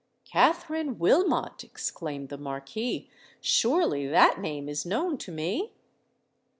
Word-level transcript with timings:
"Katherine 0.25 0.97
Wilmot!" 0.97 1.63
exclaimed 1.63 2.29
the 2.29 2.37
Marquis: 2.39 3.07
"surely 3.39 4.07
that 4.07 4.39
name 4.41 4.67
is 4.67 4.83
known 4.83 5.15
to 5.19 5.31
me?" 5.31 5.73